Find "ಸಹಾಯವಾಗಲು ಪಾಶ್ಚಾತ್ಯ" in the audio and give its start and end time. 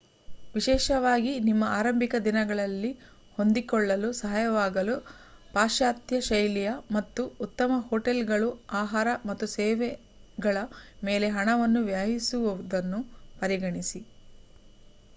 4.19-6.21